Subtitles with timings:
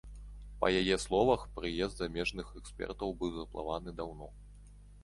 [0.63, 4.37] Па яе словах, прыезд замежных экспертаў быў запланаваны даўно.